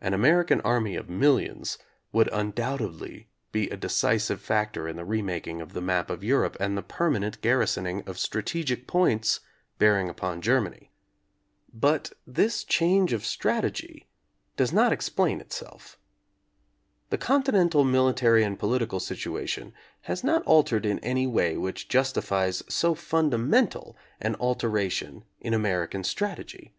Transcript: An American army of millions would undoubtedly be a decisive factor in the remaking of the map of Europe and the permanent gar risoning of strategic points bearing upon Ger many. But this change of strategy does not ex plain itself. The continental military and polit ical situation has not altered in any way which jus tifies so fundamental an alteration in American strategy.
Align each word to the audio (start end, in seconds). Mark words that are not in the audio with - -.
An 0.00 0.14
American 0.14 0.62
army 0.62 0.96
of 0.96 1.10
millions 1.10 1.76
would 2.10 2.30
undoubtedly 2.32 3.28
be 3.52 3.68
a 3.68 3.76
decisive 3.76 4.40
factor 4.40 4.88
in 4.88 4.96
the 4.96 5.04
remaking 5.04 5.60
of 5.60 5.74
the 5.74 5.82
map 5.82 6.08
of 6.08 6.24
Europe 6.24 6.56
and 6.58 6.74
the 6.74 6.80
permanent 6.80 7.42
gar 7.42 7.58
risoning 7.58 8.06
of 8.08 8.18
strategic 8.18 8.86
points 8.86 9.40
bearing 9.78 10.08
upon 10.08 10.40
Ger 10.40 10.62
many. 10.62 10.90
But 11.70 12.14
this 12.26 12.64
change 12.64 13.12
of 13.12 13.26
strategy 13.26 14.08
does 14.56 14.72
not 14.72 14.90
ex 14.90 15.10
plain 15.10 15.38
itself. 15.38 15.98
The 17.10 17.18
continental 17.18 17.84
military 17.84 18.44
and 18.44 18.58
polit 18.58 18.80
ical 18.88 19.02
situation 19.02 19.74
has 20.08 20.24
not 20.24 20.42
altered 20.44 20.86
in 20.86 20.98
any 21.00 21.26
way 21.26 21.58
which 21.58 21.88
jus 21.90 22.10
tifies 22.10 22.62
so 22.72 22.94
fundamental 22.94 23.98
an 24.18 24.34
alteration 24.40 25.24
in 25.42 25.52
American 25.52 26.04
strategy. 26.04 26.72